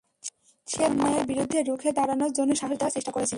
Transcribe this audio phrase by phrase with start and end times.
[0.67, 3.29] সে তাদের অন্যায়ের বিরুদ্ধে রুখে দাঁড়ানোর জন্য সাহস দেওয়ার চেষ্টা করেছিল।